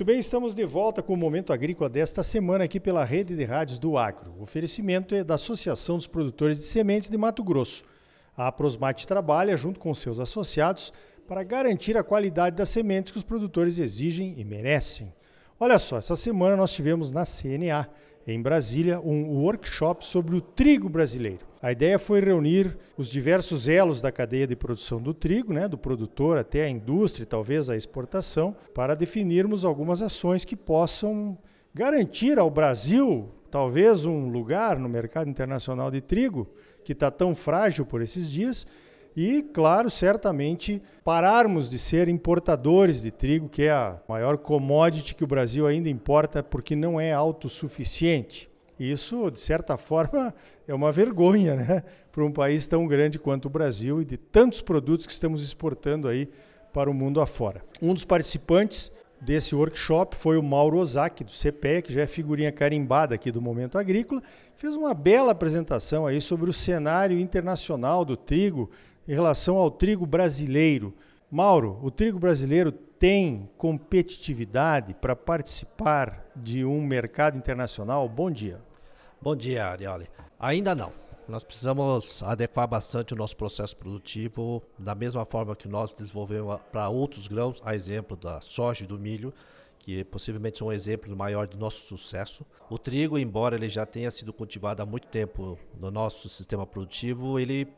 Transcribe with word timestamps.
Muito 0.00 0.06
bem, 0.06 0.18
estamos 0.18 0.54
de 0.54 0.64
volta 0.64 1.02
com 1.02 1.12
o 1.12 1.16
Momento 1.16 1.52
Agrícola 1.52 1.90
desta 1.90 2.22
semana 2.22 2.64
aqui 2.64 2.80
pela 2.80 3.04
Rede 3.04 3.36
de 3.36 3.44
Rádios 3.44 3.78
do 3.78 3.98
Agro. 3.98 4.32
O 4.38 4.42
oferecimento 4.44 5.14
é 5.14 5.22
da 5.22 5.34
Associação 5.34 5.96
dos 5.96 6.06
Produtores 6.06 6.56
de 6.56 6.64
Sementes 6.64 7.10
de 7.10 7.18
Mato 7.18 7.44
Grosso. 7.44 7.84
A 8.34 8.50
Prosmate 8.50 9.06
trabalha 9.06 9.54
junto 9.58 9.78
com 9.78 9.92
seus 9.92 10.18
associados 10.18 10.90
para 11.28 11.42
garantir 11.42 11.98
a 11.98 12.02
qualidade 12.02 12.56
das 12.56 12.70
sementes 12.70 13.12
que 13.12 13.18
os 13.18 13.22
produtores 13.22 13.78
exigem 13.78 14.36
e 14.38 14.42
merecem. 14.42 15.12
Olha 15.58 15.78
só, 15.78 15.98
essa 15.98 16.16
semana 16.16 16.56
nós 16.56 16.72
tivemos 16.72 17.12
na 17.12 17.24
CNA, 17.26 17.86
em 18.26 18.40
Brasília, 18.40 18.98
um 19.00 19.42
workshop 19.42 20.02
sobre 20.02 20.34
o 20.34 20.40
trigo 20.40 20.88
brasileiro. 20.88 21.49
A 21.62 21.70
ideia 21.70 21.98
foi 21.98 22.20
reunir 22.20 22.74
os 22.96 23.10
diversos 23.10 23.68
elos 23.68 24.00
da 24.00 24.10
cadeia 24.10 24.46
de 24.46 24.56
produção 24.56 24.98
do 24.98 25.12
trigo, 25.12 25.52
né, 25.52 25.68
do 25.68 25.76
produtor 25.76 26.38
até 26.38 26.64
a 26.64 26.68
indústria 26.70 27.24
e 27.24 27.26
talvez 27.26 27.68
a 27.68 27.76
exportação, 27.76 28.56
para 28.74 28.94
definirmos 28.94 29.62
algumas 29.62 30.00
ações 30.00 30.42
que 30.42 30.56
possam 30.56 31.36
garantir 31.74 32.38
ao 32.38 32.50
Brasil 32.50 33.28
talvez 33.50 34.06
um 34.06 34.30
lugar 34.30 34.78
no 34.78 34.88
mercado 34.88 35.28
internacional 35.28 35.90
de 35.90 36.00
trigo, 36.00 36.48
que 36.84 36.92
está 36.92 37.10
tão 37.10 37.34
frágil 37.34 37.84
por 37.84 38.00
esses 38.00 38.30
dias, 38.30 38.66
e, 39.14 39.42
claro, 39.42 39.90
certamente 39.90 40.80
pararmos 41.04 41.68
de 41.68 41.78
ser 41.78 42.08
importadores 42.08 43.02
de 43.02 43.10
trigo, 43.10 43.48
que 43.48 43.64
é 43.64 43.70
a 43.70 44.00
maior 44.08 44.38
commodity 44.38 45.14
que 45.14 45.24
o 45.24 45.26
Brasil 45.26 45.66
ainda 45.66 45.88
importa 45.88 46.42
porque 46.42 46.76
não 46.76 47.00
é 47.00 47.12
autossuficiente. 47.12 48.49
Isso, 48.80 49.30
de 49.30 49.38
certa 49.38 49.76
forma, 49.78 50.34
é 50.66 50.74
uma 50.74 50.90
vergonha 50.90 51.54
né? 51.54 51.84
para 52.10 52.24
um 52.24 52.32
país 52.32 52.66
tão 52.66 52.86
grande 52.86 53.18
quanto 53.18 53.44
o 53.44 53.50
Brasil 53.50 54.00
e 54.00 54.06
de 54.06 54.16
tantos 54.16 54.62
produtos 54.62 55.04
que 55.04 55.12
estamos 55.12 55.44
exportando 55.44 56.08
aí 56.08 56.30
para 56.72 56.90
o 56.90 56.94
mundo 56.94 57.20
afora. 57.20 57.62
Um 57.82 57.92
dos 57.92 58.06
participantes 58.06 58.90
desse 59.20 59.54
workshop 59.54 60.16
foi 60.16 60.38
o 60.38 60.42
Mauro 60.42 60.78
Ozaki, 60.78 61.22
do 61.22 61.30
CPE, 61.30 61.82
que 61.82 61.92
já 61.92 62.02
é 62.02 62.06
figurinha 62.06 62.50
carimbada 62.50 63.14
aqui 63.14 63.30
do 63.30 63.42
Momento 63.42 63.76
Agrícola, 63.76 64.22
fez 64.54 64.76
uma 64.76 64.94
bela 64.94 65.32
apresentação 65.32 66.06
aí 66.06 66.20
sobre 66.20 66.48
o 66.48 66.54
cenário 66.54 67.20
internacional 67.20 68.02
do 68.02 68.16
trigo, 68.16 68.70
em 69.06 69.12
relação 69.12 69.56
ao 69.56 69.70
trigo 69.70 70.06
brasileiro. 70.06 70.94
Mauro, 71.30 71.78
o 71.82 71.90
trigo 71.90 72.18
brasileiro 72.18 72.72
tem 72.72 73.48
competitividade 73.56 74.94
para 74.94 75.16
participar 75.16 76.24
de 76.34 76.64
um 76.64 76.82
mercado 76.82 77.36
internacional? 77.36 78.08
Bom 78.08 78.30
dia. 78.30 78.69
Bom 79.22 79.36
dia, 79.36 79.66
Arioli. 79.66 80.08
Ainda 80.38 80.74
não. 80.74 80.90
Nós 81.28 81.44
precisamos 81.44 82.22
adequar 82.22 82.66
bastante 82.66 83.12
o 83.12 83.16
nosso 83.16 83.36
processo 83.36 83.76
produtivo, 83.76 84.62
da 84.78 84.94
mesma 84.94 85.26
forma 85.26 85.54
que 85.54 85.68
nós 85.68 85.92
desenvolvemos 85.92 86.58
para 86.72 86.88
outros 86.88 87.28
grãos, 87.28 87.60
a 87.62 87.74
exemplo 87.74 88.16
da 88.16 88.40
soja 88.40 88.84
e 88.84 88.86
do 88.86 88.98
milho, 88.98 89.30
que 89.78 90.04
possivelmente 90.04 90.56
são 90.56 90.68
um 90.68 90.72
exemplo 90.72 91.14
maior 91.14 91.46
do 91.46 91.58
nosso 91.58 91.82
sucesso. 91.82 92.46
O 92.70 92.78
trigo, 92.78 93.18
embora 93.18 93.56
ele 93.56 93.68
já 93.68 93.84
tenha 93.84 94.10
sido 94.10 94.32
cultivado 94.32 94.82
há 94.82 94.86
muito 94.86 95.06
tempo 95.08 95.58
no 95.78 95.90
nosso 95.90 96.26
sistema 96.30 96.66
produtivo, 96.66 97.38
ele 97.38 97.68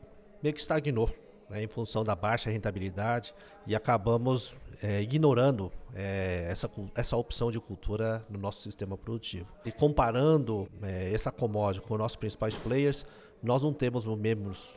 meio 0.41 0.55
que 0.55 0.61
estagnou 0.61 1.09
né, 1.53 1.63
em 1.63 1.67
função 1.67 2.03
da 2.03 2.15
baixa 2.15 2.49
rentabilidade 2.49 3.33
e 3.67 3.75
acabamos 3.75 4.57
é, 4.81 5.01
ignorando 5.01 5.71
é, 5.93 6.47
essa, 6.49 6.69
essa 6.95 7.15
opção 7.15 7.51
de 7.51 7.59
cultura 7.59 8.25
no 8.27 8.39
nosso 8.39 8.61
sistema 8.61 8.97
produtivo. 8.97 9.47
E 9.63 9.71
comparando 9.71 10.67
é, 10.81 11.13
essa 11.13 11.31
commodity 11.31 11.85
com 11.85 11.93
os 11.93 11.99
nossos 11.99 12.17
principais 12.17 12.57
players, 12.57 13.05
nós 13.41 13.61
não 13.61 13.73
temos 13.73 14.05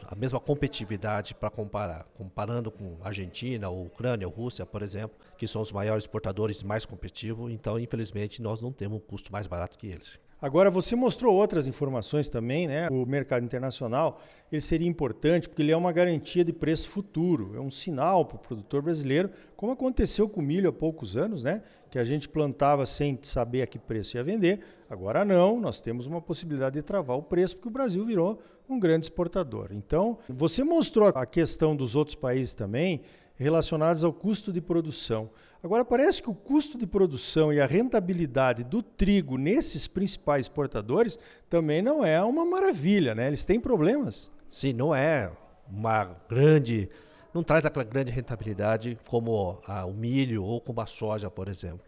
a 0.07 0.15
mesma 0.15 0.41
competitividade 0.41 1.35
para 1.35 1.49
comparar. 1.49 2.05
Comparando 2.17 2.71
com 2.71 2.99
Argentina, 3.03 3.69
ou 3.69 3.87
Ucrânia, 3.87 4.27
ou 4.27 4.35
Rússia, 4.35 4.67
por 4.67 4.83
exemplo, 4.83 5.17
que 5.39 5.47
são 5.47 5.63
os 5.63 5.73
maiores 5.73 6.05
exportadores 6.05 6.63
mais 6.63 6.85
competitivos, 6.85 7.53
então, 7.53 7.79
infelizmente, 7.79 8.43
nós 8.43 8.61
não 8.61 8.73
temos 8.73 8.99
um 8.99 9.01
custo 9.01 9.33
mais 9.33 9.47
barato 9.47 9.79
que 9.79 9.87
eles. 9.87 10.19
Agora, 10.41 10.71
você 10.71 10.95
mostrou 10.95 11.35
outras 11.35 11.67
informações 11.67 12.29
também, 12.29 12.67
né? 12.67 12.89
O 12.91 13.07
mercado 13.07 13.43
internacional 13.43 14.21
ele 14.53 14.61
seria 14.61 14.87
importante 14.87 15.49
porque 15.49 15.63
ele 15.63 15.73
é 15.73 15.77
uma 15.77 15.93
garantia 15.93 16.45
de 16.45 16.53
preço 16.53 16.91
futuro, 16.91 17.57
é 17.57 17.61
um 17.61 17.71
sinal 17.71 18.25
para 18.27 18.37
o 18.37 18.39
produtor 18.39 18.83
brasileiro, 18.83 19.31
como 19.57 19.73
aconteceu 19.73 20.29
com 20.29 20.41
o 20.41 20.45
milho 20.45 20.69
há 20.69 20.73
poucos 20.73 21.17
anos, 21.17 21.43
né? 21.43 21.63
Que 21.91 21.99
a 21.99 22.05
gente 22.05 22.29
plantava 22.29 22.85
sem 22.85 23.19
saber 23.23 23.63
a 23.63 23.67
que 23.67 23.79
preço 23.79 24.19
ia 24.19 24.23
vender. 24.23 24.61
Agora 24.91 25.25
não, 25.25 25.59
nós 25.59 25.81
temos 25.81 26.07
uma 26.07 26.21
possibilidade 26.21 26.75
de 26.75 26.83
travar 26.83 27.17
o 27.17 27.23
preço 27.23 27.57
porque 27.57 27.69
o 27.69 27.73
Brasil 27.73 28.05
virou 28.05 28.39
um 28.69 28.79
grande 28.79 29.07
exportador. 29.07 29.69
Então, 29.73 30.19
você 30.29 30.63
mostrou 30.63 31.09
a 31.09 31.25
questão 31.25 31.75
dos 31.75 31.97
outros 31.97 32.15
países 32.15 32.53
também 32.53 33.01
relacionados 33.37 34.03
ao 34.03 34.13
custo 34.13 34.53
de 34.53 34.61
produção. 34.61 35.31
Agora, 35.63 35.85
parece 35.85 36.23
que 36.23 36.31
o 36.31 36.35
custo 36.35 36.79
de 36.79 36.87
produção 36.87 37.53
e 37.53 37.61
a 37.61 37.67
rentabilidade 37.67 38.63
do 38.65 38.83
trigo 38.83 39.37
nesses 39.37 39.89
principais 39.89 40.47
exportadores 40.47 41.19
também 41.49 41.83
não 41.83 42.05
é 42.05 42.23
uma 42.23 42.45
maravilha, 42.45 43.15
né? 43.15 43.27
Eles 43.27 43.45
têm 43.45 43.61
problemas. 43.61 44.31
Sim, 44.51 44.73
não 44.73 44.95
é 44.95 45.31
uma 45.69 46.17
grande. 46.29 46.89
Não 47.35 47.43
traz 47.43 47.67
aquela 47.67 47.85
grande 47.85 48.13
rentabilidade 48.13 48.99
como 49.09 49.61
a, 49.67 49.85
o 49.85 49.93
milho 49.93 50.43
ou 50.43 50.61
como 50.61 50.81
a 50.81 50.87
soja, 50.87 51.31
por 51.31 51.49
exemplo. 51.49 51.85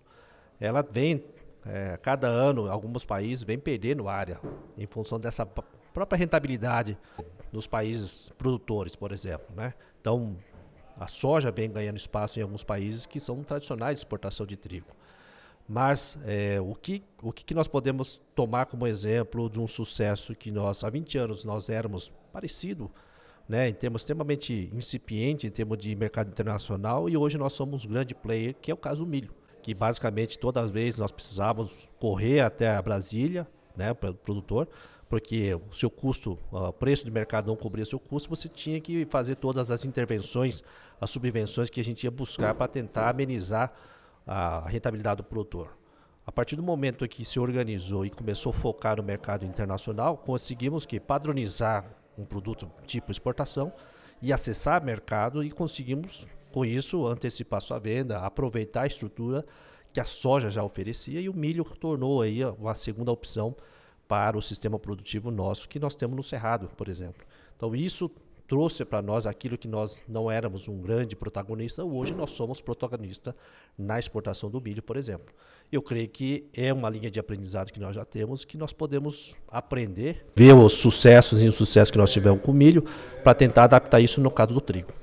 Ela 0.60 0.82
vem, 0.82 1.24
é, 1.64 1.96
cada 2.02 2.26
ano, 2.26 2.70
alguns 2.70 3.04
países 3.04 3.44
vêm 3.44 3.58
perdendo 3.58 4.08
área 4.08 4.40
em 4.76 4.86
função 4.86 5.18
dessa 5.18 5.46
própria 5.46 6.18
rentabilidade 6.18 6.98
nos 7.52 7.66
países 7.66 8.30
produtores, 8.36 8.94
por 8.94 9.12
exemplo. 9.12 9.46
Né? 9.56 9.72
Então, 10.00 10.36
a 10.98 11.06
soja 11.06 11.50
vem 11.50 11.70
ganhando 11.70 11.96
espaço 11.96 12.38
em 12.38 12.42
alguns 12.42 12.64
países 12.64 13.06
que 13.06 13.20
são 13.20 13.42
tradicionais 13.42 13.98
de 13.98 14.00
exportação 14.00 14.44
de 14.44 14.56
trigo. 14.56 14.88
Mas 15.68 16.18
é, 16.24 16.58
o, 16.60 16.74
que, 16.74 17.02
o 17.22 17.30
que 17.30 17.54
nós 17.54 17.68
podemos 17.68 18.22
tomar 18.34 18.66
como 18.66 18.86
exemplo 18.86 19.50
de 19.50 19.60
um 19.60 19.66
sucesso 19.66 20.34
que 20.34 20.50
nós, 20.50 20.82
há 20.82 20.88
20 20.88 21.18
anos, 21.18 21.44
nós 21.44 21.68
éramos 21.68 22.10
parecido, 22.32 22.90
né, 23.46 23.68
em 23.68 23.74
termos 23.74 24.02
extremamente 24.02 24.70
incipiente, 24.74 25.46
em 25.46 25.50
termos 25.50 25.76
de 25.78 25.94
mercado 25.94 26.28
internacional, 26.28 27.08
e 27.08 27.16
hoje 27.16 27.36
nós 27.36 27.52
somos 27.52 27.84
um 27.84 27.88
grande 27.88 28.14
player, 28.14 28.54
que 28.60 28.70
é 28.70 28.74
o 28.74 28.78
caso 28.78 29.04
do 29.04 29.06
milho. 29.06 29.30
Que 29.62 29.74
basicamente 29.74 30.38
todas 30.38 30.64
as 30.64 30.70
vezes 30.70 30.98
nós 30.98 31.12
precisávamos 31.12 31.88
correr 31.98 32.40
até 32.40 32.74
a 32.74 32.80
Brasília, 32.80 33.46
né, 33.76 33.92
para 33.92 34.10
o 34.10 34.14
produtor, 34.14 34.68
porque 35.08 35.54
o 35.54 35.72
seu 35.72 35.90
custo, 35.90 36.38
o 36.50 36.72
preço 36.72 37.04
do 37.04 37.10
mercado 37.12 37.46
não 37.46 37.56
cobria 37.56 37.84
seu 37.84 37.98
custo, 37.98 38.28
você 38.28 38.48
tinha 38.48 38.80
que 38.80 39.06
fazer 39.06 39.36
todas 39.36 39.70
as 39.70 39.84
intervenções, 39.84 40.62
as 41.00 41.10
subvenções 41.10 41.70
que 41.70 41.80
a 41.80 41.84
gente 41.84 42.04
ia 42.04 42.10
buscar 42.10 42.54
para 42.54 42.68
tentar 42.68 43.08
amenizar 43.08 43.72
a 44.26 44.68
rentabilidade 44.68 45.18
do 45.18 45.24
produtor. 45.24 45.76
A 46.26 46.30
partir 46.30 46.56
do 46.56 46.62
momento 46.62 47.08
que 47.08 47.24
se 47.24 47.40
organizou 47.40 48.04
e 48.04 48.10
começou 48.10 48.50
a 48.50 48.52
focar 48.52 48.98
no 48.98 49.02
mercado 49.02 49.46
internacional, 49.46 50.18
conseguimos 50.18 50.84
que 50.84 51.00
padronizar 51.00 51.86
um 52.18 52.24
produto 52.24 52.70
tipo 52.86 53.10
exportação 53.10 53.72
e 54.20 54.30
acessar 54.30 54.84
mercado 54.84 55.42
e 55.42 55.50
conseguimos 55.50 56.26
com 56.52 56.66
isso 56.66 57.06
antecipar 57.06 57.62
sua 57.62 57.78
venda, 57.78 58.18
aproveitar 58.18 58.82
a 58.82 58.86
estrutura 58.86 59.44
que 59.90 60.00
a 60.00 60.04
soja 60.04 60.50
já 60.50 60.62
oferecia 60.62 61.18
e 61.18 61.30
o 61.30 61.34
milho 61.34 61.64
tornou 61.64 62.20
aí 62.20 62.44
uma 62.44 62.74
segunda 62.74 63.10
opção 63.10 63.56
para 64.08 64.36
o 64.36 64.42
sistema 64.42 64.78
produtivo 64.78 65.30
nosso 65.30 65.68
que 65.68 65.78
nós 65.78 65.94
temos 65.94 66.16
no 66.16 66.22
Cerrado, 66.22 66.68
por 66.76 66.88
exemplo. 66.88 67.24
Então 67.54 67.76
isso 67.76 68.10
trouxe 68.48 68.82
para 68.82 69.02
nós 69.02 69.26
aquilo 69.26 69.58
que 69.58 69.68
nós 69.68 70.02
não 70.08 70.30
éramos 70.30 70.66
um 70.66 70.80
grande 70.80 71.14
protagonista, 71.14 71.84
hoje 71.84 72.14
nós 72.14 72.30
somos 72.30 72.62
protagonista 72.62 73.36
na 73.76 73.98
exportação 73.98 74.50
do 74.50 74.58
milho, 74.58 74.82
por 74.82 74.96
exemplo. 74.96 75.34
Eu 75.70 75.82
creio 75.82 76.08
que 76.08 76.46
é 76.54 76.72
uma 76.72 76.88
linha 76.88 77.10
de 77.10 77.20
aprendizado 77.20 77.70
que 77.70 77.78
nós 77.78 77.94
já 77.94 78.06
temos, 78.06 78.46
que 78.46 78.56
nós 78.56 78.72
podemos 78.72 79.36
aprender, 79.48 80.24
ver 80.34 80.54
os 80.54 80.72
sucessos 80.72 81.42
e 81.42 81.46
insucessos 81.46 81.90
que 81.90 81.98
nós 81.98 82.10
tivemos 82.10 82.40
com 82.40 82.50
o 82.50 82.54
milho, 82.54 82.82
para 83.22 83.34
tentar 83.34 83.64
adaptar 83.64 84.00
isso 84.00 84.18
no 84.18 84.30
caso 84.30 84.54
do 84.54 84.60
trigo. 84.62 84.94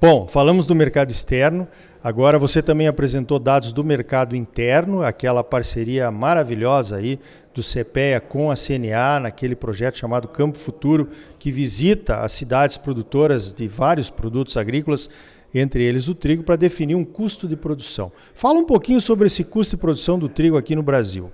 Bom, 0.00 0.26
falamos 0.26 0.64
do 0.64 0.74
mercado 0.74 1.10
externo. 1.10 1.68
Agora 2.02 2.38
você 2.38 2.62
também 2.62 2.88
apresentou 2.88 3.38
dados 3.38 3.70
do 3.70 3.84
mercado 3.84 4.34
interno, 4.34 5.02
aquela 5.02 5.44
parceria 5.44 6.10
maravilhosa 6.10 6.96
aí 6.96 7.18
do 7.54 7.60
CPEA 7.62 8.18
com 8.18 8.50
a 8.50 8.54
CNA, 8.56 9.20
naquele 9.20 9.54
projeto 9.54 9.98
chamado 9.98 10.26
Campo 10.26 10.56
Futuro, 10.56 11.10
que 11.38 11.50
visita 11.50 12.20
as 12.20 12.32
cidades 12.32 12.78
produtoras 12.78 13.52
de 13.52 13.68
vários 13.68 14.08
produtos 14.08 14.56
agrícolas, 14.56 15.10
entre 15.52 15.84
eles 15.84 16.08
o 16.08 16.14
trigo, 16.14 16.44
para 16.44 16.56
definir 16.56 16.94
um 16.94 17.04
custo 17.04 17.46
de 17.46 17.54
produção. 17.54 18.10
Fala 18.34 18.58
um 18.58 18.64
pouquinho 18.64 19.02
sobre 19.02 19.26
esse 19.26 19.44
custo 19.44 19.76
de 19.76 19.80
produção 19.82 20.18
do 20.18 20.30
trigo 20.30 20.56
aqui 20.56 20.74
no 20.74 20.82
Brasil. 20.82 21.30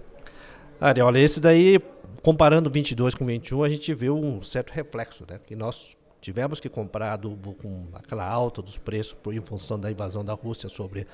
Ari, 0.80 1.00
olha, 1.00 1.20
esse 1.20 1.38
daí, 1.38 1.80
comparando 2.20 2.68
22 2.68 3.14
com 3.14 3.24
21, 3.24 3.62
a 3.62 3.68
gente 3.68 3.94
vê 3.94 4.10
um 4.10 4.42
certo 4.42 4.72
reflexo, 4.72 5.24
né? 5.30 5.38
Que 5.46 5.54
nós 5.54 5.96
Tivemos 6.20 6.60
que 6.60 6.68
comprar 6.68 7.12
adubo 7.12 7.54
com 7.54 7.84
aquela 7.92 8.26
alta 8.26 8.60
dos 8.62 8.78
preços 8.78 9.16
em 9.32 9.40
função 9.40 9.78
da 9.78 9.90
invasão 9.90 10.24
da 10.24 10.32
Rússia 10.32 10.68
sobre 10.68 11.06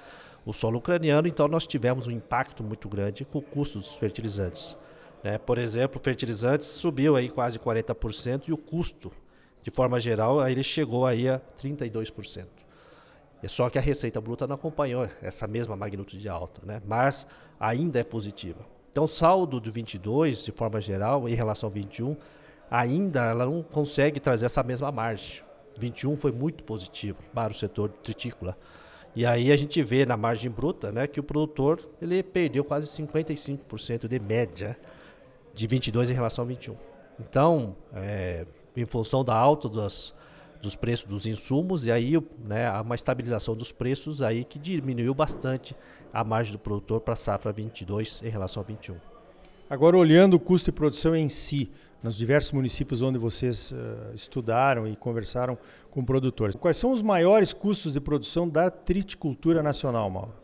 o 0.44 0.52
solo 0.52 0.78
ucraniano, 0.78 1.28
então 1.28 1.46
nós 1.46 1.66
tivemos 1.66 2.06
um 2.06 2.10
impacto 2.10 2.64
muito 2.64 2.88
grande 2.88 3.24
com 3.24 3.38
o 3.38 3.42
custo 3.42 3.78
dos 3.78 3.96
fertilizantes. 3.96 4.76
Né? 5.22 5.38
Por 5.38 5.58
exemplo, 5.58 6.00
fertilizantes 6.02 6.66
subiu 6.66 7.14
aí 7.16 7.28
quase 7.28 7.58
40% 7.58 8.48
e 8.48 8.52
o 8.52 8.56
custo, 8.56 9.12
de 9.62 9.70
forma 9.70 10.00
geral, 10.00 10.40
aí 10.40 10.52
ele 10.52 10.62
chegou 10.64 11.06
aí 11.06 11.28
a 11.28 11.40
32%. 11.60 12.46
É 13.42 13.48
só 13.48 13.68
que 13.68 13.78
a 13.78 13.80
receita 13.80 14.20
bruta 14.20 14.46
não 14.46 14.54
acompanhou 14.54 15.08
essa 15.20 15.46
mesma 15.46 15.76
magnitude 15.76 16.20
de 16.20 16.28
alta, 16.28 16.64
né? 16.64 16.80
mas 16.86 17.26
ainda 17.58 17.98
é 17.98 18.04
positiva. 18.04 18.64
Então, 18.90 19.04
o 19.04 19.08
saldo 19.08 19.60
de 19.60 19.70
22, 19.70 20.44
de 20.44 20.52
forma 20.52 20.80
geral, 20.80 21.28
em 21.28 21.34
relação 21.34 21.66
ao 21.66 21.72
21, 21.72 22.16
ainda 22.72 23.26
ela 23.26 23.44
não 23.44 23.62
consegue 23.62 24.18
trazer 24.18 24.46
essa 24.46 24.62
mesma 24.62 24.90
margem. 24.90 25.42
21 25.76 26.16
foi 26.16 26.32
muito 26.32 26.64
positivo 26.64 27.20
para 27.34 27.52
o 27.52 27.54
setor 27.54 27.90
tritícola. 28.02 28.56
E 29.14 29.26
aí 29.26 29.52
a 29.52 29.56
gente 29.56 29.82
vê 29.82 30.06
na 30.06 30.16
margem 30.16 30.50
bruta 30.50 30.90
né, 30.90 31.06
que 31.06 31.20
o 31.20 31.22
produtor 31.22 31.86
ele 32.00 32.22
perdeu 32.22 32.64
quase 32.64 32.86
55% 32.86 34.08
de 34.08 34.18
média 34.18 34.78
de 35.52 35.66
22 35.66 36.08
em 36.08 36.14
relação 36.14 36.44
a 36.44 36.48
21. 36.48 36.74
Então, 37.20 37.76
é, 37.92 38.46
em 38.74 38.86
função 38.86 39.22
da 39.22 39.34
alta 39.34 39.68
das, 39.68 40.14
dos 40.62 40.74
preços 40.74 41.04
dos 41.04 41.26
insumos 41.26 41.84
e 41.84 41.92
aí 41.92 42.14
né, 42.38 42.70
uma 42.80 42.94
estabilização 42.94 43.54
dos 43.54 43.70
preços 43.70 44.22
aí 44.22 44.44
que 44.44 44.58
diminuiu 44.58 45.12
bastante 45.12 45.76
a 46.10 46.24
margem 46.24 46.54
do 46.54 46.58
produtor 46.58 47.02
para 47.02 47.12
a 47.12 47.16
safra 47.16 47.52
22 47.52 48.22
em 48.22 48.30
relação 48.30 48.62
a 48.62 48.64
21. 48.64 49.11
Agora 49.72 49.96
olhando 49.96 50.34
o 50.34 50.38
custo 50.38 50.70
de 50.70 50.76
produção 50.76 51.16
em 51.16 51.30
si, 51.30 51.70
nos 52.02 52.14
diversos 52.14 52.52
municípios 52.52 53.00
onde 53.00 53.16
vocês 53.16 53.72
uh, 53.72 54.14
estudaram 54.14 54.86
e 54.86 54.94
conversaram 54.94 55.56
com 55.90 56.04
produtores, 56.04 56.54
quais 56.54 56.76
são 56.76 56.92
os 56.92 57.00
maiores 57.00 57.54
custos 57.54 57.94
de 57.94 58.00
produção 58.00 58.46
da 58.46 58.70
triticultura 58.70 59.62
nacional, 59.62 60.10
Mauro? 60.10 60.34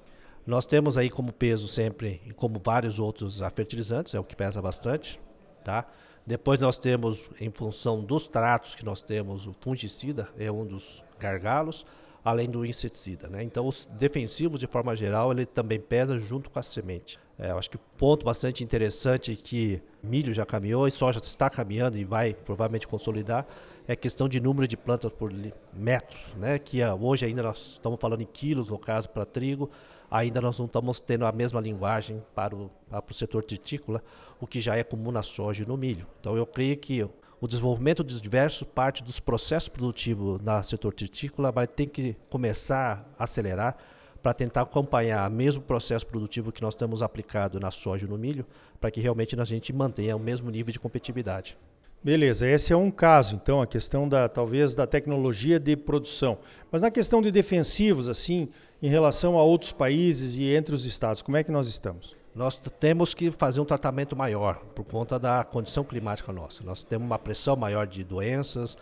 Nós 0.47 0.65
temos 0.65 0.97
aí 0.97 1.11
como 1.11 1.31
peso 1.31 1.69
sempre, 1.69 2.23
como 2.37 2.59
vários 2.65 2.99
outros 2.99 3.39
fertilizantes, 3.55 4.15
é 4.15 4.19
o 4.19 4.25
que 4.25 4.35
pesa 4.35 4.63
bastante, 4.63 5.21
tá? 5.63 5.87
Depois 6.27 6.59
nós 6.59 6.79
temos, 6.79 7.31
em 7.39 7.51
função 7.51 8.03
dos 8.03 8.27
tratos 8.27 8.75
que 8.75 8.83
nós 8.83 9.03
temos, 9.03 9.47
o 9.47 9.55
fungicida 9.61 10.27
é 10.39 10.51
um 10.51 10.65
dos 10.65 11.05
gargalos, 11.19 11.85
além 12.25 12.49
do 12.49 12.65
inseticida. 12.65 13.29
Né? 13.29 13.43
Então, 13.43 13.67
os 13.67 13.85
defensivos, 13.93 14.59
de 14.59 14.67
forma 14.67 14.97
geral, 14.97 15.33
ele 15.33 15.45
também 15.45 15.79
pesa 15.79 16.19
junto 16.19 16.51
com 16.51 16.59
a 16.59 16.63
semente. 16.63 17.19
É, 17.39 17.53
eu 17.53 17.59
acho 17.59 17.71
que 17.71 17.79
ponto 17.97 18.25
bastante 18.25 18.65
interessante 18.65 19.37
que 19.37 19.81
milho 20.03 20.33
já 20.33 20.45
caminhou 20.45 20.89
e 20.89 20.91
soja 20.91 21.21
está 21.21 21.49
caminhando 21.49 21.97
e 21.97 22.05
vai 22.05 22.35
provavelmente 22.35 22.89
consolidar 22.89 23.47
é 23.87 23.93
a 23.93 23.97
questão 23.97 24.29
de 24.29 24.41
número 24.41 24.67
de 24.67 24.77
plantas 24.77 25.11
por 25.13 25.33
metros, 25.73 26.35
né? 26.35 26.59
que 26.59 26.83
uh, 26.83 26.95
hoje 27.01 27.25
ainda 27.25 27.43
nós 27.43 27.69
estamos 27.69 27.99
falando 27.99 28.21
em 28.21 28.27
quilos, 28.27 28.69
no 28.69 28.79
caso, 28.79 29.09
para 29.09 29.25
trigo, 29.25 29.71
ainda 30.11 30.43
nós 30.43 30.59
não 30.59 30.67
estamos 30.67 31.01
tendo 31.01 31.25
a 31.25 31.33
mesma 31.33 31.61
linguagem 31.61 32.23
para 32.35 32.55
o, 32.55 32.71
para 32.91 33.05
o 33.09 33.15
setor 33.15 33.43
tritícola, 33.45 34.03
o 34.41 34.47
que 34.47 34.61
já 34.61 34.77
é 34.77 34.85
comum 34.85 35.11
na 35.11 35.23
soja 35.23 35.63
e 35.63 35.67
no 35.67 35.77
milho. 35.77 36.07
Então 36.21 36.37
eu 36.37 36.45
creio 36.45 36.77
que 36.77 37.09
o 37.41 37.47
desenvolvimento 37.47 38.05
de 38.05 38.21
diversos 38.21 38.67
parte 38.67 39.03
dos 39.03 39.21
processos 39.21 39.69
produtivos 39.69 40.41
no 40.41 40.63
setor 40.63 40.93
tritícola 40.93 41.53
vai 41.53 41.67
ter 41.67 41.87
que 41.87 42.17
começar 42.29 43.09
a 43.19 43.25
acelerar 43.25 43.77
para 44.23 44.35
tentar 44.35 44.63
acompanhar 44.63 45.31
o 45.31 45.33
mesmo 45.33 45.63
processo 45.63 46.07
produtivo 46.07 46.53
que 46.53 46.63
nós 46.63 46.75
temos 46.75 47.03
aplicado 47.03 47.61
na 47.61 47.71
soja 47.71 48.07
e 48.07 48.09
no 48.09 48.19
milho, 48.19 48.45
para 48.81 48.91
que 48.91 49.01
realmente 49.01 49.39
a 49.39 49.45
gente 49.45 49.73
mantenha 49.73 50.17
o 50.17 50.21
mesmo 50.21 50.51
nível 50.51 50.73
de 50.73 50.81
competitividade. 50.81 51.57
Beleza, 52.03 52.47
esse 52.47 52.73
é 52.73 52.77
um 52.77 52.93
caso, 52.93 53.35
então, 53.35 53.61
a 53.61 53.67
questão 53.67 54.09
da 54.09 54.29
talvez 54.29 54.73
da 54.75 54.87
tecnologia 54.87 55.59
de 55.59 55.77
produção. 55.77 56.39
Mas 56.71 56.83
na 56.83 56.93
questão 56.93 57.21
de 57.21 57.33
defensivos, 57.33 58.09
assim, 58.09 58.49
em 58.81 58.89
relação 58.89 59.37
a 59.37 59.43
outros 59.43 59.73
países 59.73 60.37
e 60.37 60.55
entre 60.55 60.75
os 60.75 60.85
estados, 60.85 61.23
como 61.23 61.37
é 61.37 61.43
que 61.43 61.51
nós 61.51 61.67
estamos? 61.67 62.17
Nós 62.35 62.57
temos 62.79 63.15
que 63.15 63.33
fazer 63.33 63.61
um 63.61 63.65
tratamento 63.65 64.15
maior 64.15 64.59
por 64.77 64.85
conta 64.85 65.19
da 65.19 65.43
condição 65.43 65.83
climática 65.83 66.33
nossa. 66.33 66.63
Nós 66.63 66.85
temos 66.85 67.05
uma 67.05 67.19
pressão 67.19 67.57
maior 67.57 67.85
de 67.85 68.05
doenças, 68.05 68.79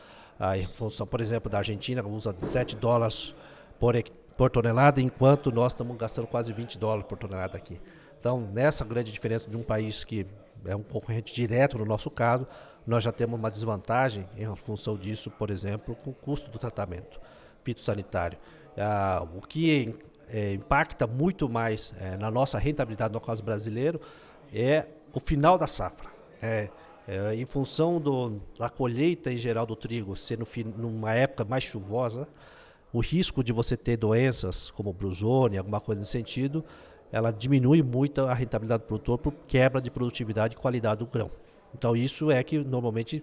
em 0.59 0.67
função, 0.67 1.07
por 1.07 1.23
exemplo, 1.23 1.51
da 1.51 1.57
Argentina, 1.57 2.07
usa 2.07 2.37
7 2.43 2.77
dólares 2.77 3.35
por, 3.81 3.95
por 4.37 4.51
tonelada, 4.51 5.01
enquanto 5.01 5.51
nós 5.51 5.73
estamos 5.73 5.97
gastando 5.97 6.27
quase 6.27 6.53
20 6.53 6.79
dólares 6.79 7.07
por 7.09 7.17
tonelada 7.17 7.57
aqui. 7.57 7.81
Então, 8.19 8.41
nessa 8.53 8.85
grande 8.85 9.13
diferença 9.13 9.51
de 9.51 9.57
um 9.57 9.63
país 9.63 10.05
que 10.05 10.27
é 10.65 10.75
um 10.75 10.83
concorrente 10.83 11.35
direto 11.35 11.79
no 11.79 11.85
nosso 11.85 12.11
caso, 12.11 12.47
nós 12.87 13.03
já 13.03 13.13
temos 13.13 13.39
uma 13.39 13.51
desvantagem 13.51 14.29
em 14.37 14.55
função 14.57 14.97
disso, 14.97 15.31
por 15.31 15.51
exemplo, 15.51 15.95
com 15.97 16.11
o 16.11 16.15
custo 16.15 16.51
do 16.51 16.59
tratamento 16.59 17.21
fitossanitário. 17.63 18.39
Ah, 18.79 19.27
o 19.35 19.41
que 19.41 19.95
é, 20.29 20.55
impacta 20.55 21.07
muito 21.07 21.49
mais 21.49 21.95
é, 21.99 22.17
na 22.17 22.31
nossa 22.31 22.59
rentabilidade 22.59 23.13
no 23.13 23.21
caso 23.21 23.43
brasileiro 23.43 24.01
é 24.53 24.87
o 25.13 25.21
final 25.21 25.59
da 25.59 25.67
safra. 25.67 26.09
É, 26.41 26.69
é, 27.09 27.35
em 27.35 27.47
função 27.47 28.01
do, 28.01 28.41
da 28.59 28.69
colheita 28.69 29.33
em 29.33 29.37
geral 29.37 29.65
do 29.65 29.77
trigo 29.77 30.17
ser 30.17 30.39
no, 30.39 30.47
numa 30.77 31.15
época 31.15 31.45
mais 31.45 31.65
chuvosa, 31.65 32.29
o 32.93 33.01
risco 33.01 33.43
de 33.43 33.53
você 33.53 33.77
ter 33.77 33.97
doenças 33.97 34.71
como 34.71 34.93
brusone, 34.93 35.59
alguma 35.59 35.81
coisa 35.81 36.01
nesse 36.01 36.13
sentido, 36.13 36.65
ela 37.13 37.31
diminui 37.31 37.83
muito 37.83 38.23
a 38.23 38.35
rentabilidade 38.35 38.83
do 38.83 38.87
produtor 38.87 39.19
por 39.19 39.33
quebra 39.47 39.81
de 39.81 39.91
produtividade 39.91 40.55
e 40.55 40.57
qualidade 40.59 41.01
do 41.01 41.07
grão. 41.07 41.31
Então 41.75 41.97
isso 41.97 42.31
é 42.31 42.43
que 42.43 42.59
normalmente 42.59 43.23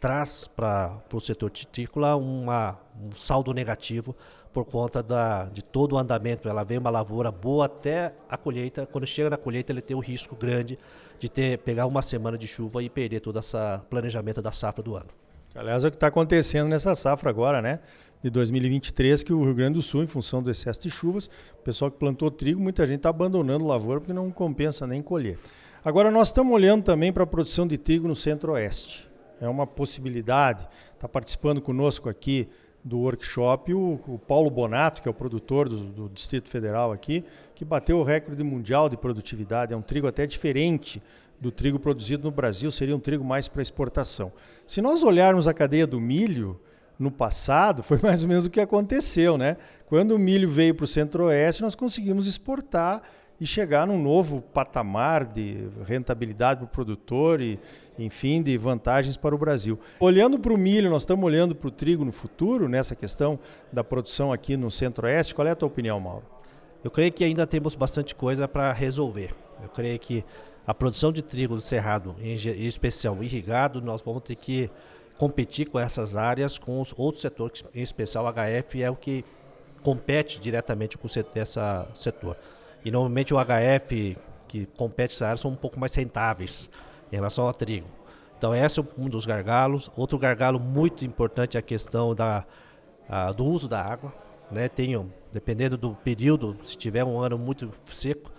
traz 0.00 0.46
para 0.46 0.98
o 1.12 1.20
setor 1.20 1.50
titrícola 1.50 2.16
uma, 2.16 2.78
um 3.00 3.16
saldo 3.16 3.52
negativo 3.52 4.14
por 4.52 4.64
conta 4.64 5.02
da, 5.02 5.46
de 5.46 5.62
todo 5.62 5.94
o 5.94 5.98
andamento. 5.98 6.48
Ela 6.48 6.62
vem 6.62 6.78
uma 6.78 6.90
lavoura 6.90 7.30
boa 7.30 7.66
até 7.66 8.14
a 8.28 8.36
colheita. 8.36 8.86
Quando 8.86 9.06
chega 9.06 9.30
na 9.30 9.36
colheita, 9.36 9.72
ele 9.72 9.82
tem 9.82 9.96
o 9.96 10.00
risco 10.00 10.36
grande 10.36 10.78
de 11.18 11.28
ter 11.28 11.58
pegar 11.58 11.86
uma 11.86 12.02
semana 12.02 12.38
de 12.38 12.46
chuva 12.46 12.82
e 12.82 12.88
perder 12.88 13.20
todo 13.20 13.38
esse 13.38 13.56
planejamento 13.90 14.40
da 14.42 14.52
safra 14.52 14.82
do 14.82 14.94
ano. 14.94 15.08
Aliás, 15.54 15.84
é 15.84 15.88
o 15.88 15.90
que 15.90 15.96
está 15.96 16.08
acontecendo 16.08 16.68
nessa 16.68 16.94
safra 16.94 17.30
agora, 17.30 17.62
né? 17.62 17.80
De 18.24 18.30
2023, 18.30 19.22
que 19.22 19.34
o 19.34 19.44
Rio 19.44 19.54
Grande 19.54 19.74
do 19.74 19.82
Sul, 19.82 20.02
em 20.02 20.06
função 20.06 20.42
do 20.42 20.50
excesso 20.50 20.80
de 20.80 20.88
chuvas, 20.88 21.28
o 21.60 21.62
pessoal 21.62 21.90
que 21.90 21.98
plantou 21.98 22.30
trigo, 22.30 22.58
muita 22.58 22.86
gente 22.86 23.00
está 23.00 23.10
abandonando 23.10 23.66
lavoura 23.66 24.00
porque 24.00 24.14
não 24.14 24.30
compensa 24.30 24.86
nem 24.86 25.02
colher. 25.02 25.38
Agora, 25.84 26.10
nós 26.10 26.28
estamos 26.28 26.50
olhando 26.54 26.82
também 26.82 27.12
para 27.12 27.24
a 27.24 27.26
produção 27.26 27.66
de 27.66 27.76
trigo 27.76 28.08
no 28.08 28.14
Centro-Oeste. 28.14 29.10
É 29.38 29.46
uma 29.46 29.66
possibilidade. 29.66 30.66
Está 30.94 31.06
participando 31.06 31.60
conosco 31.60 32.08
aqui 32.08 32.48
do 32.82 33.00
workshop 33.00 33.74
o, 33.74 34.00
o, 34.08 34.18
Paulo 34.18 34.48
Bonato, 34.48 35.02
que 35.02 35.08
é 35.08 35.10
o 35.10 35.14
produtor 35.14 35.68
do, 35.68 35.84
do, 35.84 36.08
Distrito 36.08 36.48
Federal 36.48 36.92
aqui, 36.92 37.22
que 37.54 37.62
bateu 37.62 37.98
o 37.98 38.02
recorde 38.02 38.42
mundial 38.42 38.88
de 38.88 38.96
produtividade. 38.96 39.74
É 39.74 39.76
um 39.76 39.82
trigo 39.82 40.06
até 40.06 40.26
diferente 40.26 41.02
do 41.38 41.52
trigo 41.52 41.78
produzido 41.78 42.24
no 42.24 42.30
Brasil, 42.30 42.70
seria 42.70 42.96
um 42.96 43.00
trigo 43.00 43.22
mais 43.22 43.48
para 43.48 43.60
exportação. 43.60 44.32
Se 44.66 44.80
nós 44.80 45.02
olharmos 45.02 45.46
a 45.46 45.52
cadeia 45.52 45.86
do 45.86 46.00
milho, 46.00 46.58
no 46.98 47.10
passado, 47.10 47.82
foi 47.82 47.98
mais 48.02 48.22
ou 48.22 48.28
menos 48.28 48.46
o 48.46 48.50
que 48.50 48.60
aconteceu, 48.60 49.36
né? 49.36 49.56
Quando 49.86 50.12
o 50.12 50.18
milho 50.18 50.48
veio 50.48 50.74
para 50.74 50.84
o 50.84 50.86
Centro-Oeste, 50.86 51.62
nós 51.62 51.74
conseguimos 51.74 52.26
exportar 52.26 53.02
e 53.40 53.46
chegar 53.46 53.86
num 53.86 54.00
novo 54.00 54.40
patamar 54.40 55.24
de 55.24 55.68
rentabilidade 55.84 56.60
para 56.60 56.66
o 56.66 56.68
produtor 56.68 57.40
e, 57.40 57.58
enfim, 57.98 58.42
de 58.42 58.56
vantagens 58.56 59.16
para 59.16 59.34
o 59.34 59.38
Brasil. 59.38 59.78
Olhando 59.98 60.38
para 60.38 60.52
o 60.52 60.56
milho, 60.56 60.88
nós 60.88 61.02
estamos 61.02 61.24
olhando 61.24 61.54
para 61.54 61.68
o 61.68 61.70
trigo 61.70 62.04
no 62.04 62.12
futuro, 62.12 62.68
nessa 62.68 62.94
questão 62.94 63.38
da 63.72 63.82
produção 63.82 64.32
aqui 64.32 64.56
no 64.56 64.70
Centro-Oeste. 64.70 65.34
Qual 65.34 65.46
é 65.46 65.50
a 65.50 65.56
tua 65.56 65.66
opinião, 65.66 65.98
Mauro? 65.98 66.24
Eu 66.82 66.90
creio 66.90 67.12
que 67.12 67.24
ainda 67.24 67.46
temos 67.46 67.74
bastante 67.74 68.14
coisa 68.14 68.46
para 68.46 68.72
resolver. 68.72 69.34
Eu 69.62 69.68
creio 69.68 69.98
que 69.98 70.24
a 70.66 70.72
produção 70.72 71.12
de 71.12 71.22
trigo 71.22 71.54
do 71.54 71.60
cerrado, 71.60 72.14
em 72.20 72.34
especial 72.66 73.22
irrigado, 73.22 73.82
nós 73.82 74.00
vamos 74.00 74.22
ter 74.22 74.36
que 74.36 74.70
competir 75.18 75.66
com 75.66 75.78
essas 75.78 76.16
áreas, 76.16 76.58
com 76.58 76.80
os 76.80 76.92
outros 76.96 77.22
setores, 77.22 77.64
em 77.74 77.82
especial 77.82 78.24
o 78.24 78.32
HF 78.32 78.82
é 78.82 78.90
o 78.90 78.96
que 78.96 79.24
compete 79.82 80.40
diretamente 80.40 80.96
com 80.98 81.06
esse 81.06 81.24
setor. 81.94 82.36
E 82.84 82.90
normalmente 82.90 83.32
o 83.32 83.38
HF 83.38 84.16
que 84.48 84.66
compete 84.76 85.14
essa 85.14 85.26
área 85.26 85.36
são 85.36 85.50
um 85.50 85.56
pouco 85.56 85.78
mais 85.78 85.94
rentáveis 85.94 86.70
em 87.10 87.16
relação 87.16 87.46
ao 87.46 87.54
trigo. 87.54 87.88
Então 88.38 88.54
esse 88.54 88.80
é 88.80 88.84
um 88.98 89.08
dos 89.08 89.24
gargalos. 89.24 89.90
Outro 89.96 90.18
gargalo 90.18 90.60
muito 90.60 91.04
importante 91.04 91.56
é 91.56 91.60
a 91.60 91.62
questão 91.62 92.14
da, 92.14 92.44
a, 93.08 93.32
do 93.32 93.44
uso 93.44 93.68
da 93.68 93.80
água. 93.80 94.12
Né? 94.50 94.68
Tem, 94.68 95.10
dependendo 95.32 95.76
do 95.76 95.94
período, 95.94 96.56
se 96.64 96.76
tiver 96.76 97.04
um 97.04 97.20
ano 97.20 97.38
muito 97.38 97.70
seco, 97.86 98.30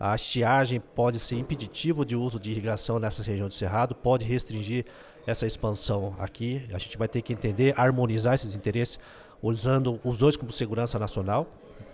a 0.00 0.14
estiagem 0.14 0.80
pode 0.80 1.20
ser 1.20 1.36
impeditivo 1.36 2.06
de 2.06 2.16
uso 2.16 2.40
de 2.40 2.50
irrigação 2.50 2.98
nessa 2.98 3.22
região 3.22 3.48
do 3.48 3.52
Cerrado, 3.52 3.94
pode 3.94 4.24
restringir 4.24 4.86
essa 5.26 5.46
expansão 5.46 6.14
aqui. 6.18 6.66
A 6.72 6.78
gente 6.78 6.96
vai 6.96 7.06
ter 7.06 7.20
que 7.20 7.34
entender, 7.34 7.78
harmonizar 7.78 8.32
esses 8.32 8.56
interesses, 8.56 8.98
usando 9.42 10.00
os 10.02 10.16
dois 10.16 10.38
como 10.38 10.50
segurança 10.50 10.98
nacional, 10.98 11.46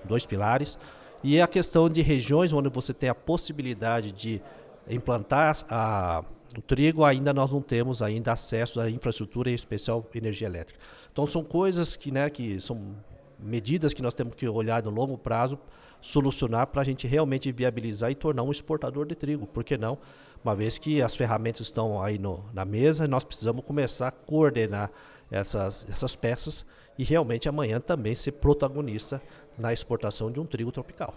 dois 0.04 0.24
pilares. 0.24 0.78
E 1.24 1.40
a 1.40 1.48
questão 1.48 1.88
de 1.88 2.00
regiões 2.00 2.52
onde 2.52 2.68
você 2.68 2.94
tem 2.94 3.08
a 3.08 3.14
possibilidade 3.14 4.12
de 4.12 4.40
implantar 4.88 5.56
a, 5.68 6.22
o 6.56 6.62
trigo, 6.62 7.04
ainda 7.04 7.34
nós 7.34 7.52
não 7.52 7.60
temos 7.60 8.02
ainda 8.02 8.30
acesso 8.30 8.80
à 8.80 8.88
infraestrutura, 8.88 9.50
em 9.50 9.54
especial 9.54 10.08
energia 10.14 10.46
elétrica. 10.46 10.78
Então 11.10 11.26
são 11.26 11.42
coisas 11.42 11.96
que, 11.96 12.12
né, 12.12 12.30
que 12.30 12.60
são 12.60 12.94
medidas 13.38 13.92
que 13.92 14.02
nós 14.02 14.14
temos 14.14 14.34
que 14.34 14.48
olhar 14.48 14.82
no 14.82 14.90
longo 14.90 15.16
prazo, 15.18 15.58
solucionar 16.00 16.66
para 16.68 16.82
a 16.82 16.84
gente 16.84 17.06
realmente 17.06 17.50
viabilizar 17.52 18.10
e 18.10 18.14
tornar 18.14 18.42
um 18.42 18.50
exportador 18.50 19.06
de 19.06 19.14
trigo. 19.14 19.46
Por 19.46 19.64
que 19.64 19.76
não? 19.76 19.98
Uma 20.44 20.54
vez 20.54 20.78
que 20.78 21.02
as 21.02 21.16
ferramentas 21.16 21.62
estão 21.62 22.02
aí 22.02 22.18
no, 22.18 22.44
na 22.52 22.64
mesa, 22.64 23.06
nós 23.08 23.24
precisamos 23.24 23.64
começar 23.64 24.08
a 24.08 24.12
coordenar 24.12 24.90
essas, 25.30 25.86
essas 25.90 26.14
peças 26.14 26.64
e 26.98 27.04
realmente 27.04 27.48
amanhã 27.48 27.80
também 27.80 28.14
ser 28.14 28.32
protagonista 28.32 29.20
na 29.58 29.72
exportação 29.72 30.30
de 30.30 30.40
um 30.40 30.46
trigo 30.46 30.70
tropical. 30.70 31.14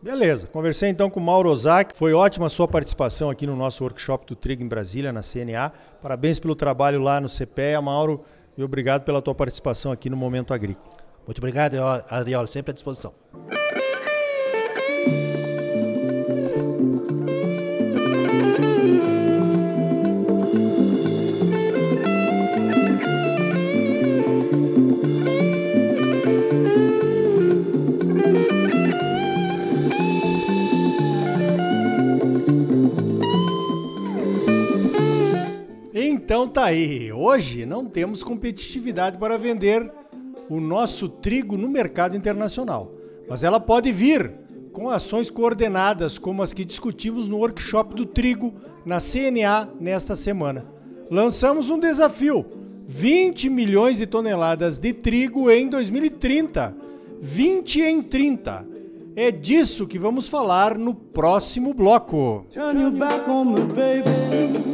Beleza, 0.00 0.46
conversei 0.46 0.90
então 0.90 1.08
com 1.08 1.18
o 1.18 1.22
Mauro 1.22 1.48
Ozaki, 1.48 1.96
foi 1.96 2.12
ótima 2.12 2.46
a 2.46 2.50
sua 2.50 2.68
participação 2.68 3.30
aqui 3.30 3.46
no 3.46 3.56
nosso 3.56 3.82
workshop 3.82 4.26
do 4.26 4.36
Trigo 4.36 4.62
em 4.62 4.68
Brasília, 4.68 5.12
na 5.12 5.20
CNA. 5.20 5.72
Parabéns 6.02 6.38
pelo 6.38 6.54
trabalho 6.54 7.00
lá 7.00 7.20
no 7.22 7.28
CPEA, 7.28 7.80
Mauro, 7.80 8.22
e 8.56 8.62
obrigado 8.62 9.02
pela 9.04 9.22
tua 9.22 9.34
participação 9.34 9.90
aqui 9.90 10.10
no 10.10 10.16
Momento 10.16 10.52
Agrícola. 10.52 11.03
Muito 11.26 11.38
obrigado, 11.38 11.76
Ariel, 12.10 12.46
sempre 12.46 12.70
à 12.70 12.74
disposição. 12.74 13.12
Então 36.24 36.48
tá 36.48 36.64
aí. 36.64 37.12
Hoje 37.12 37.64
não 37.66 37.86
temos 37.86 38.22
competitividade 38.22 39.18
para 39.18 39.38
vender 39.38 39.92
o 40.48 40.60
nosso 40.60 41.08
trigo 41.08 41.56
no 41.56 41.68
mercado 41.68 42.16
internacional, 42.16 42.92
mas 43.28 43.42
ela 43.42 43.58
pode 43.58 43.90
vir 43.92 44.32
com 44.72 44.90
ações 44.90 45.30
coordenadas 45.30 46.18
como 46.18 46.42
as 46.42 46.52
que 46.52 46.64
discutimos 46.64 47.28
no 47.28 47.38
workshop 47.38 47.94
do 47.94 48.04
trigo 48.04 48.52
na 48.84 48.98
CNA 48.98 49.68
nesta 49.80 50.16
semana. 50.16 50.66
Lançamos 51.10 51.70
um 51.70 51.78
desafio: 51.78 52.44
20 52.86 53.48
milhões 53.48 53.98
de 53.98 54.06
toneladas 54.06 54.78
de 54.78 54.92
trigo 54.92 55.50
em 55.50 55.68
2030. 55.68 56.76
20 57.20 57.80
em 57.80 58.02
30. 58.02 58.66
É 59.16 59.30
disso 59.30 59.86
que 59.86 59.98
vamos 59.98 60.26
falar 60.28 60.76
no 60.76 60.92
próximo 60.92 61.72
bloco. 61.72 62.44
Turn 62.52 62.82
your 62.82 62.90
back 62.90 63.30
on 63.30 63.44
me, 63.44 63.60
baby. 63.60 64.64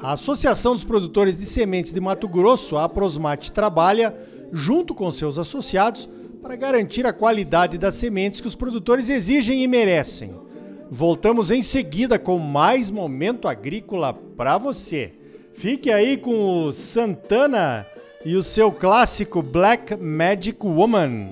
A 0.00 0.12
Associação 0.12 0.74
dos 0.74 0.84
Produtores 0.84 1.36
de 1.36 1.44
Sementes 1.44 1.92
de 1.92 2.00
Mato 2.00 2.28
Grosso, 2.28 2.76
a 2.76 2.84
Aprosmate, 2.84 3.50
trabalha 3.50 4.14
junto 4.52 4.94
com 4.94 5.10
seus 5.10 5.38
associados 5.38 6.08
para 6.40 6.54
garantir 6.54 7.04
a 7.04 7.12
qualidade 7.12 7.76
das 7.76 7.94
sementes 7.94 8.40
que 8.40 8.46
os 8.46 8.54
produtores 8.54 9.08
exigem 9.08 9.62
e 9.62 9.66
merecem. 9.66 10.36
Voltamos 10.88 11.50
em 11.50 11.62
seguida 11.62 12.16
com 12.16 12.38
mais 12.38 12.92
momento 12.92 13.48
agrícola 13.48 14.14
para 14.14 14.56
você. 14.56 15.12
Fique 15.52 15.90
aí 15.90 16.16
com 16.16 16.66
o 16.66 16.72
Santana 16.72 17.84
e 18.24 18.36
o 18.36 18.42
seu 18.42 18.70
clássico 18.70 19.42
Black 19.42 19.96
Magic 19.96 20.64
Woman. 20.64 21.30